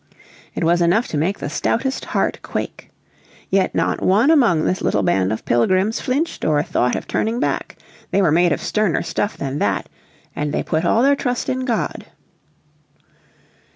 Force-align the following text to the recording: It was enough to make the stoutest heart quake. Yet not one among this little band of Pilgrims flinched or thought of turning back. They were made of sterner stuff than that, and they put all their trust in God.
It 0.55 0.63
was 0.63 0.81
enough 0.81 1.07
to 1.09 1.17
make 1.19 1.37
the 1.37 1.47
stoutest 1.47 2.05
heart 2.05 2.39
quake. 2.41 2.89
Yet 3.51 3.75
not 3.75 4.01
one 4.01 4.31
among 4.31 4.65
this 4.65 4.81
little 4.81 5.03
band 5.03 5.31
of 5.31 5.45
Pilgrims 5.45 6.01
flinched 6.01 6.43
or 6.43 6.63
thought 6.63 6.95
of 6.95 7.07
turning 7.07 7.39
back. 7.39 7.77
They 8.09 8.19
were 8.19 8.31
made 8.31 8.51
of 8.51 8.61
sterner 8.63 9.03
stuff 9.03 9.37
than 9.37 9.59
that, 9.59 9.89
and 10.35 10.51
they 10.51 10.63
put 10.63 10.85
all 10.85 11.03
their 11.03 11.15
trust 11.15 11.49
in 11.49 11.65
God. 11.65 12.07